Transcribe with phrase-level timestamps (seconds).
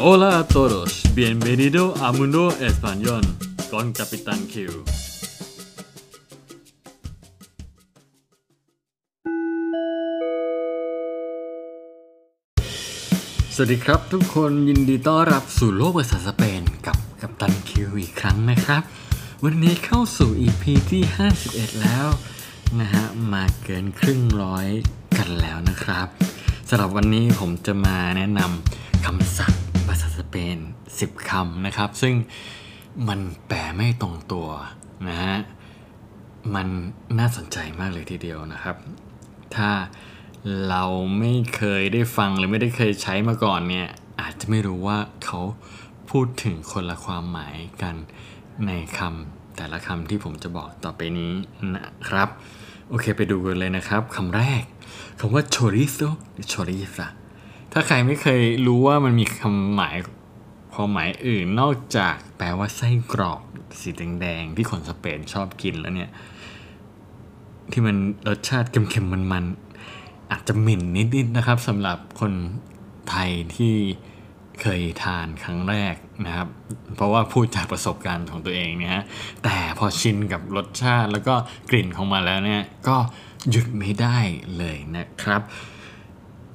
[0.00, 3.22] Hola a todos, bienvenido a Mundo Español
[3.68, 4.54] con Capitán Q.
[13.54, 18.82] สวัสดีครับทุกคนยินดีต้อนรับสู่โลกภาษาสเปนกับกัปตันคิวอีกครั้งนะครับ
[19.44, 21.02] วันนี้เข้าสู่ EP ที่
[21.42, 22.06] 51 แล้ว
[22.80, 24.68] นะฮะมาเกินครึ่งร้อย
[25.18, 26.08] กันแล้วนะครับ
[26.68, 29.67] สำหรับวันนี้ผมจะมาแนะนำคำศัพท์
[30.30, 30.58] เปน
[30.94, 32.14] 10คำนะครับ ซึ่ง
[33.08, 34.48] มันแปลไม่ตรงตัว
[35.08, 35.36] นะฮะ
[36.54, 36.68] มัน
[37.18, 38.76] น่าสนใจมากเลยทีเดียวนะครับ
[39.56, 39.70] ถ้า
[40.68, 40.84] เรา
[41.18, 43.88] ไม่เคยได้ฟังหรือไม่ได้เคยใช้มาก่อนเนี่ย
[44.20, 45.40] อาจจะไม่รู้ว่าเขา
[46.10, 47.94] พูดถึงคนละความหมายกัน
[48.66, 51.32] ในคำแต่ละคำที่ผมจะบอกต่อไปนี้
[51.74, 52.28] นะครับ
[52.88, 54.62] โอเคไปดูกันเลยนะครับคำแรก
[55.20, 57.06] คำว่า chorizo หรือ choriza
[57.72, 59.96] ถ้าใครไม่เคยรู้ว่ามันมีคำหมาย
[60.80, 63.40] ความหมายอื่นนอกจากแปลว่าไส้กรอก
[63.80, 63.90] สี
[64.20, 66.10] แดงๆที่คนสเปนชอบกินแล้วเนี่ย
[67.72, 67.96] ที่มัน
[68.28, 72.32] รสชาติเค็มๆมันๆ อาจจะเหม็นนิดๆนะครับสำหรับคน
[73.10, 73.74] ไทยที่
[74.60, 75.94] เคยทานครั้งแรก
[76.26, 76.48] นะครับ
[76.96, 79.04] เพราะว่าพูดจากประสบการณ์ของตัวเองเนี่ยฮะ
[79.44, 81.34] แต่พอชินกับรสชาติแล้วก็
[81.70, 82.96] กลิ่นของมันแล้วเนี่ยก็
[83.50, 84.18] หยุดไม่ได้
[84.56, 85.42] เลยนะครับ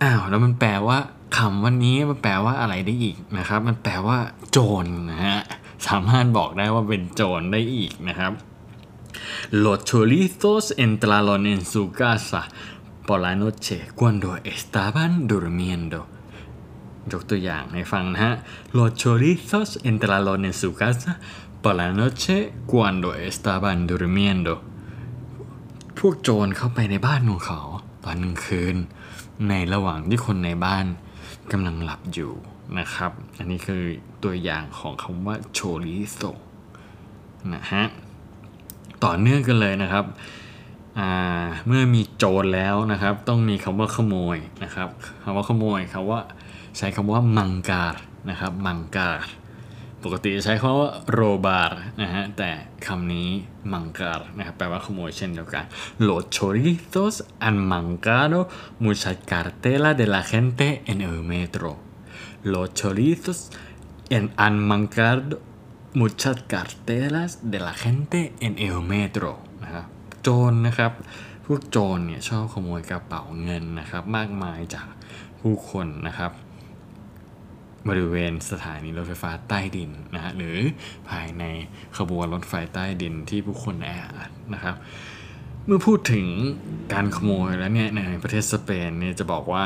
[0.01, 0.99] อ้าวแล้วมันแปลว่า
[1.37, 4.17] คำวันนี้มันแปลว่าอะไรได้อีกนะครับ มันแปลว่า
[4.51, 5.39] โจรนะฮะ
[5.87, 8.33] สามารถบอกได้ว่าเป็นโจรได้อีกนะครับ
[9.63, 12.41] Los chorizos entraron en su casa
[13.07, 16.01] por la noche cuando estaban durmiendo
[17.11, 18.33] ยกตัวอย่างให้ฟังนะฮะ
[18.77, 21.11] Los chorizos entraron en su casa
[21.63, 22.37] por la noche
[22.71, 24.53] cuando estaban durmiendo
[25.97, 27.61] พวกโจรเข้าไปในบ้านของเขา
[28.03, 28.75] ตอนกลางคืน
[29.49, 30.85] ในระหว่างที่คนในบ้าน
[31.51, 32.31] กำลังหลับอยู่
[32.79, 33.83] นะครับ อันนี้คือ
[34.23, 36.21] ตัวอย่างของคำว่าโชริโซ
[37.53, 37.83] นะฮะ
[39.03, 40.05] ต่อเนื่องกันเลยนะครับ
[41.67, 44.89] เมื่อมีโจรแล้วนะครับ ต้องมีคำว่าขโมยนะครับ
[45.23, 46.19] คำว่าขโมยคำว่า
[46.77, 47.95] ใช้คำว่ามังการ
[48.29, 49.19] นะครับมังการ
[50.03, 52.49] ปกติใช้คำว่าโรบาร์นะฮะ แต่
[52.85, 53.29] คำนี้
[53.71, 55.65] มังการนะครับแปลว่าขโมยเช่นเดียวกัน
[56.07, 57.15] Los chorizos
[57.45, 58.39] han mangado
[58.85, 61.71] muchas cartelas de la gente en el metro
[62.51, 63.39] Los chorizos
[64.41, 65.35] han mangado
[66.01, 69.31] muchas cartelas de la gente en el metro
[69.63, 69.85] นะครับ
[70.21, 70.91] โจรนะครับ
[71.45, 74.87] พวกโจรเนี่ยชอบขโมยกระเป๋าเงินนะครับ มากมายจาก
[75.39, 76.31] ผู้คนนะครับ
[77.89, 80.57] บริเวณสถานีรถไฟฟ้าใต้ดินนะฮะหรือ
[81.09, 81.43] ภายใน
[81.97, 84.75] ขบวนรถไฟใต้ดินที่ผู้คนแออัดนะครับ
[85.65, 86.27] เมื่อพูดถึง
[86.93, 89.65] การขโมยแล้วเนี่ยในประเทศสเปนเนี่ยจะบอกว่า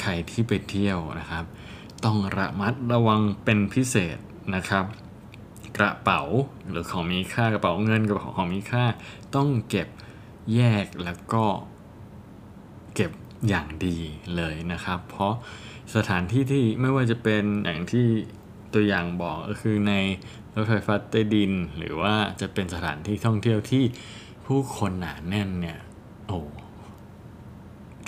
[0.00, 1.44] ใครที่ไปเที่ยวนะครับ
[2.04, 4.18] ต้องระมัดระวังเป็นพิเศษ
[4.54, 4.84] นะครับ
[5.78, 6.22] กระเป๋า
[6.68, 8.84] หรือของมีค่ากระเป๋าเงินกระเป๋าของมีค่า
[9.34, 9.88] ต้องเก็บ
[10.54, 11.44] แยกแล้วก็
[12.94, 13.10] เก็บ
[13.48, 13.98] อย่างดี
[14.36, 15.34] เลยนะครับ เพราะ
[15.96, 18.06] สถานที่ที่ไม่ว่าจะเป็นอย่างที่
[18.74, 19.92] ตัวอย่างบอกก็คือใน
[20.54, 23.84] รถไฟฟ้าใต้ดิน หรือว่าจะเป็นสถานที่ท่องเที่ยวที่
[24.46, 25.78] ผู้คนหนาแน่นเนี่ย
[26.26, 26.38] โอ้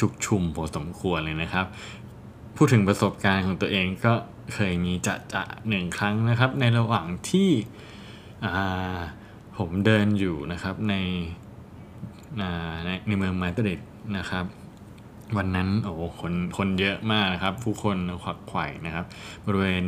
[0.00, 1.66] ชุกชุมพอสมควรเลยนะครับ
[2.56, 4.14] พูดถึงประสบการณ์ของตัวเองก็
[4.54, 7.50] เคยมีจะจะหนึ่งครั้งนะครับ ในระหว่างที่
[9.58, 10.94] ผมเดินอยู่นะครับใน
[12.36, 13.80] ในในเมืองมาดริด
[14.16, 14.44] นะครับ
[15.36, 19.04] วันนั้นโอ้คนคนเยอะมากนะครับ ผู้คนขวักไขว่นะครับ
[19.44, 19.84] บริเวณ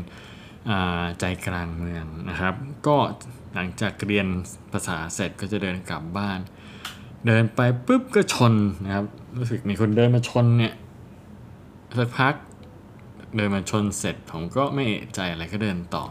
[1.20, 2.54] ใจกลางเมืองนะครับ
[2.86, 2.96] ก็
[3.54, 4.26] หลังจากเรียน
[4.72, 6.38] ภาษาเสร็จก็จะเดินกลับบ้าน
[7.26, 8.54] เดินไปปุ๊บก็ชน
[8.84, 10.74] นะครับ รู้สึกมีคนเดินมาชนเนี่ย
[11.98, 12.34] สักพัก
[13.36, 16.04] เดินมาชนเสร็จผมก็ไม่ใจอะไรก็เดินต่อ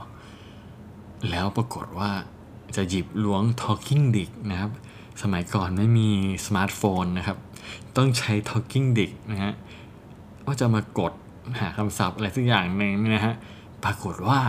[1.30, 2.12] แล้วปรากฏว่า
[2.76, 4.72] จะหยิบล้วง talking dick นะครับ
[5.22, 6.10] สมัยก่อนไม่มี
[6.46, 7.38] สมาร์ทโฟนนะครับ
[7.98, 9.54] ต้องใช้ talking dick นะฮะ
[10.46, 11.14] ว่าจะมากด
[11.60, 13.34] หาคำศัพท์อะไรสักอย่างหนึ่งนะฮะ
[13.84, 14.40] ปรากฏว่า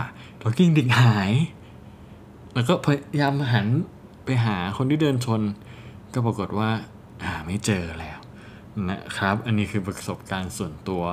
[0.41, 1.31] talking dick หาย
[2.55, 3.67] แล้วก็พยายามหัน
[4.25, 5.41] ไปหาคนที่เดินชน
[6.13, 6.69] ก็ปรากฏว่า
[7.27, 8.17] หาไม่เจอแล้ว
[8.89, 11.03] นะครับ อันนี้คือประสบการณ์ส่วนตัว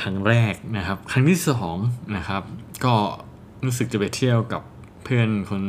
[0.00, 1.76] ครั้งแรกนะครับ ครั้งที่สอง
[2.16, 2.42] นะครับ
[2.84, 2.94] ก็
[3.64, 4.62] รู้สึกจะไปเที่ยวกับ
[5.04, 5.62] เพื่อนคน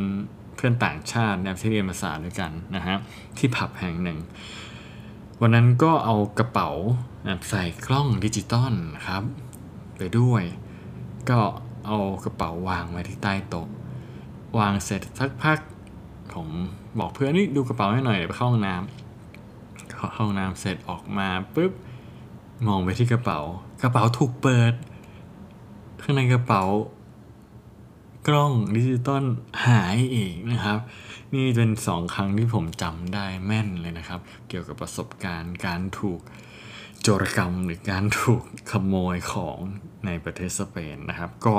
[0.56, 2.96] เพื่อนต่างชาตินะที่เรียนภาษาด้วยกันนะฮะ
[3.38, 4.18] ที่ผับแห่งหนึ่ง
[5.44, 6.70] วันนั้นก็เอากระเป๋า
[7.50, 8.74] ใส่กล้องดิจิตอล
[9.08, 9.24] ครับ
[9.98, 10.44] ไปด้วย
[11.30, 11.40] ก็
[11.88, 13.68] เอากระเป๋าวางไว้ที่ใต้โต๊ะ
[14.60, 15.60] วางเสร็จสักพัก
[16.34, 16.48] ผม
[17.00, 21.72] บอกเพื่อนนี่ดูกระเป๋าให้หน่อยเดี๋ยวไปเข้าห้องน้ำเข้าห้องน้ำเสร็จออกมาปุ๊บ
[22.68, 23.40] มองไปที่กระเป๋า
[23.82, 24.74] กระเป๋าถูกเปิด
[26.02, 26.64] ข้างในกระเป๋า
[28.28, 29.24] กล้องดิจิตอล
[29.66, 30.80] หายอีกนะครับ
[31.34, 34.20] นี่เป็นสองครั้งที่ผมจำได้แม่นเลยนะครับ
[34.50, 36.20] เกี่ยวกับประสบการณ์การถูก
[37.02, 39.58] โจรกรรมหรือการถูกขโมยของ
[40.06, 41.56] ในประเทศสเปนนะครับ ก็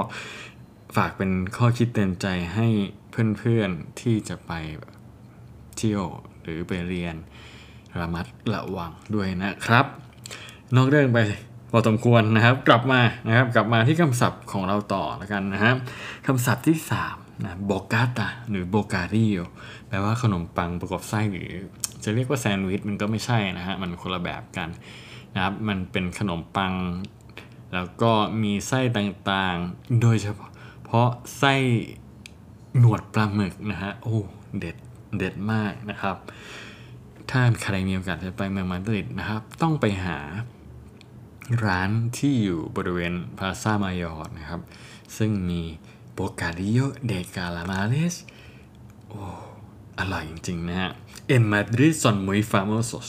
[0.96, 2.66] ฝากเป็นข้อคิดเตือนใจให้
[3.10, 4.52] เพื่อนๆที่จะไป
[5.76, 6.04] เที่ยว
[6.42, 7.14] หรือไปเรียน
[8.00, 9.86] ระมัดระวังด้วยนะครับ
[10.74, 11.18] นอกเรื่องไป
[11.70, 15.76] พอสมควรนะครับ กลับมานะครับ กลับมาที่คำศัพท์ของเราต่อแล้วกันนะครับ
[16.26, 16.76] คำศัพท์ที่
[17.10, 19.40] 3นะโบกาตาหรือโบการิโอ
[19.88, 21.50] แปลว่าขนมปังประกอบไส้หรือ
[22.04, 24.68] จะเรียกว่าแซนด์วิชมันก็ไม่ใช่นะฮะมันคนละแบบกัน
[25.34, 26.72] นะครับ มันเป็นขนมปัง
[27.74, 28.12] แล้วก็
[28.42, 30.50] มีไส้ต่างๆ โดยเฉพาะ
[30.84, 31.08] เพราะ
[31.38, 31.54] ไส้
[32.78, 34.18] หนวดปลาหมึกนะฮะโอ้
[34.58, 34.76] เด็ด
[35.18, 36.16] เด็ดมากนะครับ
[37.30, 40.18] ถ้าใครมีโอกาสจะไปเมืองมาดริดนะครับ ต้องไปหา
[41.64, 44.60] ร้านที่อยู่บริเวณพาซามายอร์นะครับ
[45.16, 45.62] ซึ่งมี
[46.14, 48.14] โบกาดิโอde calamares
[49.08, 49.20] โอ้
[49.98, 50.90] อร่อยจริง ๆ นะฮะ
[51.34, 53.08] En Madrid son muy famosos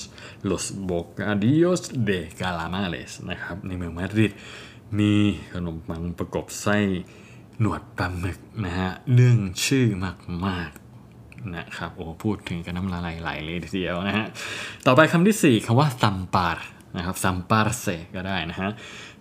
[0.49, 4.31] los bocadillos de calamares นะครับ ในเมืองมาดริด
[4.99, 5.13] มี
[5.53, 6.77] ขนมปังประกอบไส้
[7.59, 9.85] หนวดปลาหมึกนะฮะเรื่องชื่อ
[10.47, 10.71] มาก
[11.11, 14.25] ๆ นะครับ โอ้ พูดถึงกันน้ำลายไหลเลยทีเดียวนะฮะ
[14.85, 16.65] ต่อไปคำที่ 4คำว่า zampar
[16.95, 17.85] นะครับ zamparse
[18.15, 18.69] ก็ได้นะฮะ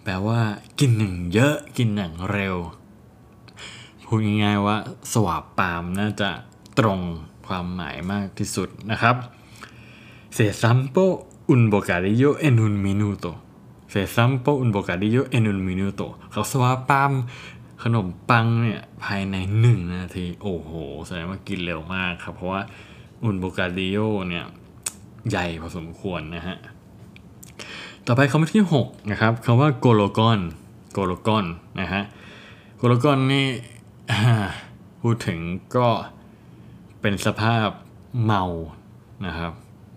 [0.03, 0.41] แปลว่า
[0.79, 2.57] กินหนึ่งเยอะกินหนึ่งเร็ว
[4.07, 4.77] พูดง่ายๆว่า
[5.13, 6.31] สวาบปามน่าจะ
[6.79, 7.01] ตรง
[7.47, 9.17] ความหมายมากที่สุดนะครับ
[10.37, 11.05] Se zampo
[11.53, 13.31] un bocadillo en un minuto
[13.93, 17.13] Se zampo un bocadillo en un minuto เขาสวาปาม
[17.83, 20.71] ขนมปังเนี่ยภายในหนึ่งนาที โอ้โห
[21.07, 22.63] แสดงว่ากินเร็วมากครับ เพราะว่า
[23.23, 24.45] อุนโบกาดิโอเนี่ย
[25.31, 26.57] ใหญ่พอสมควรนะฮะ
[28.07, 30.41] ต่อไปคำที่6นะครับคำว่าโกโลกอน
[30.93, 31.45] โกโลกอน
[31.81, 32.03] นะฮะ
[32.77, 33.47] โกโลกอนนี่
[35.03, 35.39] พูดถึง
[35.77, 35.89] ก็
[37.01, 37.69] เป็นสภาพ
[38.25, 38.45] เมา
[39.27, 39.53] นะครับ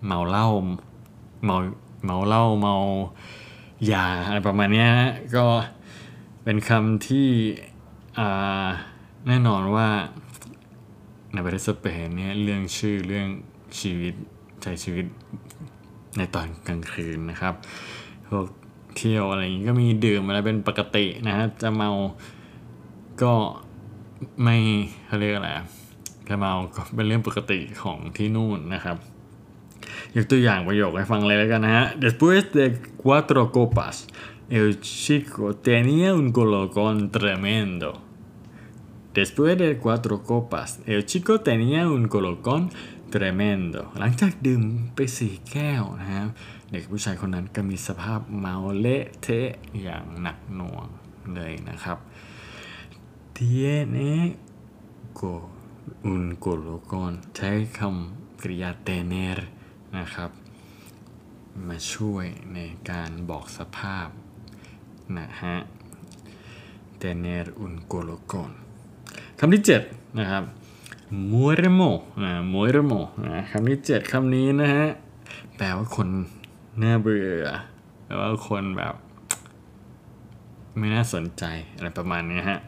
[0.06, 0.48] เมาเหล้า
[1.44, 1.56] เมา
[2.04, 2.76] เมาเหล้าเมา
[3.92, 5.46] ยาอะไรประมาณนี้นะก็
[6.44, 7.28] เป็นคำที่
[9.26, 9.88] แน่นอนว่า
[11.32, 13.28] ในประเทศสเปนเนี่ยเรื่องชื่อเรื่อง
[13.80, 14.14] ชีวิต
[14.62, 15.06] ใช้ชีวิต
[16.18, 17.54] ในตอนกลางคืนนะครับ
[18.28, 18.46] พวก
[18.96, 21.90] เที่ยวอะไรอย่างนี้ก็มีดื่มอะไรเป็นปกตินะฮะจะเมา
[23.22, 23.34] ก็
[24.42, 24.56] ไม่
[25.06, 25.50] เขาเรียกอะไร
[26.28, 28.96] จะเมาก็เป็นเรื่องปกติของที่นู่นนะครับ
[30.16, 32.66] ยกตัวอย่างประโยคให้ฟังเลยแล้วกันนะฮะ después de
[33.02, 33.96] cuatro copas
[34.58, 37.90] el chico tenía un colocón tremendo
[39.18, 42.93] después de cuatro copas el chico tenía un colocón tremendo
[43.98, 44.62] หลังจากดื่ม
[44.94, 46.28] ไปสี่แก้วนะครับ
[46.70, 49.50] เด็กผู้ชายคนนั้นก็มีสภาพเมาเละเทะ
[49.82, 50.86] อย่างหนักหน่วง
[51.34, 51.98] เลยนะครับ
[53.36, 54.12] tiene
[55.18, 55.34] go
[56.12, 59.36] un colocón ใช้คำกริยา tener
[59.96, 60.30] นะครับ
[61.68, 62.58] มาช่วยใน
[62.90, 64.08] การบอกสภาพ
[65.18, 65.56] นะฮะ
[67.02, 68.50] tener un colocón
[69.38, 70.44] คำที่ 7 นะครับ
[71.32, 71.90] muermo
[72.24, 74.86] นะ muermo นะคำที่7คำนี้นะฮะ
[75.56, 76.08] แปลว่าคน
[76.82, 77.46] น่าเบื่อ
[78.04, 78.94] แปลว่าคนแบบ
[80.78, 82.60] ไม่น่าสนใจ อะไรประมาณนี้ฮะ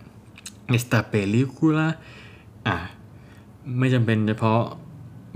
[0.76, 1.86] esta película
[2.68, 2.76] อะ
[3.78, 4.62] ไม่จำเป็นเฉพาะ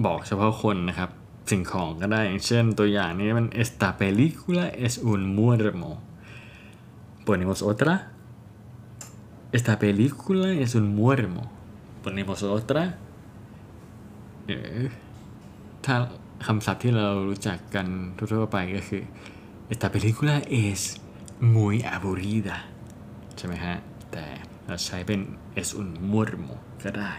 [0.06, 1.10] บอกเฉพาะคนนะครับ
[1.50, 5.92] สิ่งของก็ได้อย่างเช่นตัวอย่างนี้มัน esta película es un muermo
[7.26, 7.94] ponemos otra
[9.56, 11.59] esta película es un muermo
[12.02, 12.84] ponemos otra
[14.46, 14.70] หรือ
[15.84, 15.94] ถ้า
[16.46, 19.02] คำศัพท์ที่เรารู้จักกันทั่วๆไปก็คือ
[19.72, 20.80] esta película es
[21.54, 22.56] muy aburrida
[23.36, 23.76] ใช่ไหมฮะ
[24.12, 24.24] แต่
[24.66, 25.20] เราใช้เป็น
[25.60, 26.54] es un muermo
[26.84, 27.12] ก็ได้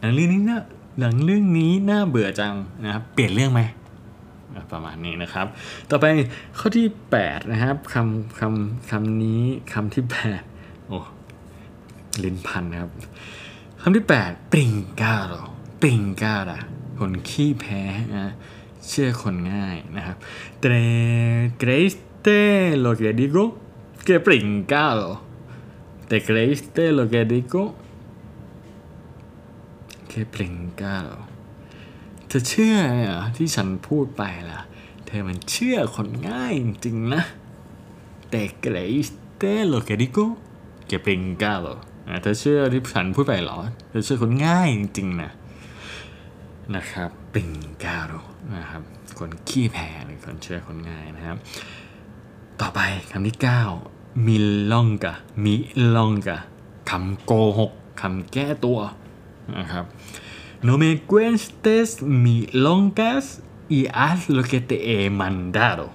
[0.00, 0.58] หนังเรื่องนี้น่า
[1.00, 3.62] หนังเรื่องนี้น่าเบื่อจังนะครับเปลี่ยนเรื่องไหม
[4.72, 5.46] ประมาณนี้นะครับ
[5.90, 6.06] ต่อไป
[6.58, 6.86] ข้อที่
[7.18, 10.04] 8 นะครับคำคำคำนี้คำที่
[10.46, 10.98] 8โอ้
[12.24, 12.90] ลิ้นพันนะครับ
[13.84, 15.32] คำที่ 8 pringado
[15.80, 16.60] pringada
[16.98, 17.82] คนขี้แพ้
[18.16, 18.32] นะ
[18.88, 20.16] เชื่อคนง่ายนะครับ
[20.60, 22.26] te creíste
[22.80, 25.00] lo que dijo qué pringado
[26.06, 27.54] te creíste lo que dijo
[30.08, 31.08] เกปริงกาโร
[32.26, 34.60] เธอเชื่อเหรอที่ฉันพูดไปล่ะ
[35.06, 37.22] เธอมันเชื่อคนง่ายจริงๆนะ
[38.32, 40.38] Te creíste lo que digo?
[40.88, 41.91] Que pringado.
[42.22, 45.30] เธอเชื่อที่ฉันพูดไปหรอ เธอเชื่อคนง่ายจริงๆนะ
[46.76, 47.50] นะครับปิง
[47.84, 48.12] กาโร
[48.56, 48.82] นะครับ
[49.18, 51.36] คนขี้แพ้หรือคนเชื่อคนง่ายนะครับ
[52.60, 52.80] ต่อไป
[53.10, 53.36] คำที่
[54.26, 54.36] มี
[54.72, 55.54] ลองกะมี
[55.96, 56.38] ลองกะ
[56.90, 58.78] คำโกหกคำแก้ตัว
[59.58, 59.84] นะครับ
[60.66, 61.88] no me cuentes
[62.24, 63.26] milongas
[63.76, 65.86] y haz lo que te he mandado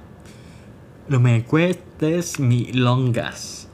[1.12, 3.67] no me cuentes milongas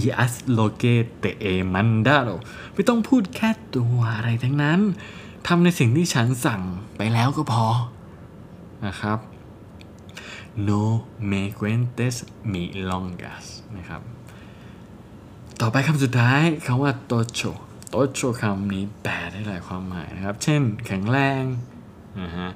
[0.00, 2.34] y haz lo que te he mandado
[2.74, 4.80] ไม่ต้องพูดแค่ตัวอะไรทั้งนั้น
[5.46, 6.62] ทำในสิ่งที่ฉันสั่ง
[6.96, 7.66] ไปแล้วก็พอ
[8.86, 9.18] นะครับ
[10.68, 10.82] no
[11.30, 12.16] me cuentes
[12.52, 13.46] milongas
[13.76, 14.02] นะครับ
[15.60, 17.52] ต่อไปคำสุดท้ายคำว่า tocho
[17.92, 21.42] tocho คำนี้แปลได้หลายความหมายนะครับ เช่น แข็งแรง
[22.22, 22.50] นะฮะ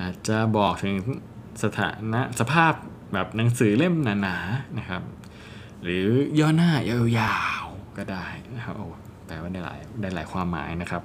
[0.00, 0.94] อาจจะบอกถึง
[1.62, 2.72] สถานะสภาพ
[3.12, 5.02] แบบหนังสือเล่มหนาๆนะครับ
[5.84, 6.06] หรือ
[6.38, 6.70] ย่อหน้า
[7.18, 8.26] ยาวๆก็ได้
[8.56, 8.86] นะครับโอ้
[9.26, 11.02] แปลว่าได้หลายได้หลายความหมายนะครับ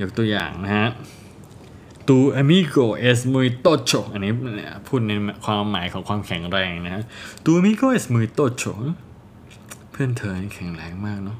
[0.00, 0.88] ยกตัวอย่างนะฮะ
[2.08, 4.32] tu amigo es muy tocho อันนี้
[4.86, 5.12] พูดใน
[5.44, 7.02] ความหมายของความแข็งแรงนะฮะ
[7.44, 8.74] tu amigo es muy tocho
[9.90, 11.38] เพื่อนเธอนี่แข็งแรงมากเนาะ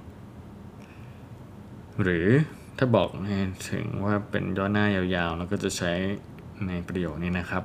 [2.03, 2.27] หรือ
[2.79, 3.09] ถ้าบอก
[3.71, 5.93] ถึงว่าเป็นย่อหน้ายาวๆแล้วก็จะใช้
[6.67, 7.63] ในประโยคนี้นะครับ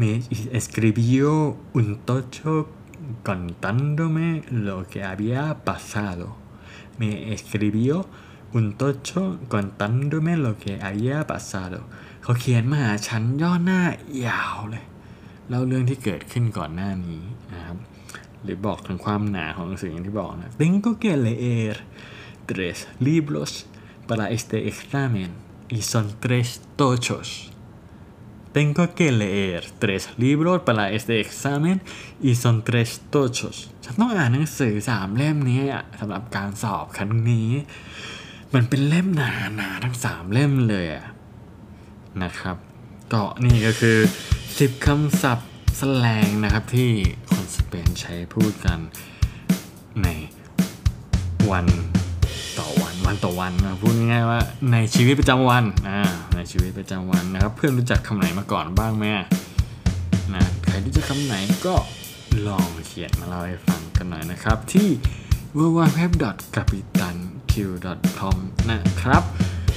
[0.00, 0.10] me
[0.58, 1.28] escribió
[1.78, 2.54] un tocho
[3.23, 6.35] contándome lo que había pasado
[6.99, 8.07] me escribió
[8.57, 11.79] un tocho contándome lo que había pasado
[12.23, 13.81] เขาเขียนมาหาฉันย่อหน้า
[14.27, 14.83] ยาวเลย
[15.47, 17.23] เล่าเรื่องที่เกิดขึ้นก่อนหน้านี้
[17.53, 17.77] นะครับ
[18.43, 21.75] หรือบอกถึงความหนาของหนังสืออย่างที่บอกนะ tengo que leer
[22.49, 23.51] tres libros
[24.09, 25.29] para este examen
[25.77, 26.47] y son tres
[26.79, 27.29] tochos
[28.56, 31.76] tengo que leer tres libros para este examen
[32.28, 35.60] y son tres tochos ฉันต้องอ่านหนังสือสามเล่มนี้
[36.00, 37.50] สำหรับการสอบครั้งนี้
[38.54, 40.86] มันเป็นเล่มหนาหนาทั้งสามเล่มเลย
[42.22, 42.56] นะครับ
[43.12, 43.98] ก็นี่ก็คือ
[44.42, 46.90] 10คำศัพท์แสลงนะครับที่
[47.30, 48.78] คนสเปนใช้พูดกัน
[50.02, 50.08] ใน
[51.50, 51.66] วัน
[53.14, 54.40] วันต่อวันนะพูดง่ายๆว่า
[54.72, 56.00] ในชีวิตประจำวันอ่า
[56.36, 59.04] ในชีวิตประจำวันนะครับ เพื่อนรู้จักคำไหนมาก่อนบ้างไหม
[60.34, 61.34] นะใครรู้จักคำไหน
[61.66, 61.74] ก็
[62.46, 64.88] ลองเขียนมาเล่าให้ฟังกันหน่อยนะครับ ที่
[65.58, 68.36] www.capitanq.com
[68.70, 69.22] นะครับ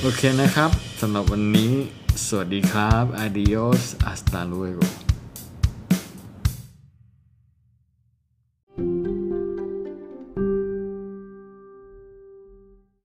[0.01, 0.69] โอเคนะครับ
[1.01, 1.71] สำหรับวันนี้
[2.27, 4.85] สวัสดีครับ adios hasta luego